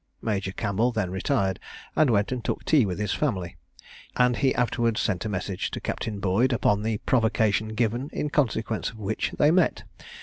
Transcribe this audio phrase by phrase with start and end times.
[0.19, 1.59] Major Campbell then retired,
[1.95, 3.57] and went and took tea with his family;
[4.15, 8.89] and he afterwards sent a message to Captain Boyd upon the provocation given, in consequence
[8.89, 9.83] of which they met.